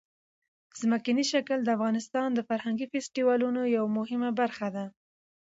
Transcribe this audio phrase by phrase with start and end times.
[0.81, 4.85] ځمکنی شکل د افغانستان د فرهنګي فستیوالونو یوه مهمه برخه ده.